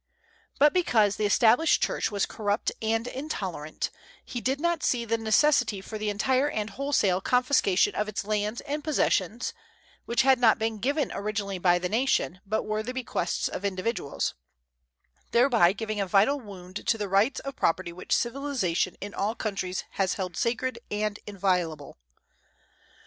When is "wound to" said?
16.39-16.97